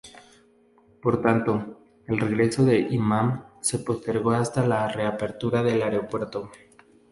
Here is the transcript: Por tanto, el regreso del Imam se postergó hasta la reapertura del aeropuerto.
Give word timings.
Por 0.99 1.21
tanto, 1.21 1.79
el 2.07 2.17
regreso 2.19 2.65
del 2.65 2.91
Imam 2.91 3.43
se 3.61 3.77
postergó 3.77 4.31
hasta 4.31 4.65
la 4.65 4.87
reapertura 4.87 5.61
del 5.61 5.83
aeropuerto. 5.83 6.49